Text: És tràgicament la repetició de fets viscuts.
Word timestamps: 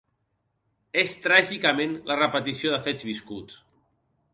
És 1.01 1.13
tràgicament 1.27 1.95
la 2.13 2.19
repetició 2.23 2.77
de 2.77 2.85
fets 2.91 3.11
viscuts. 3.13 3.65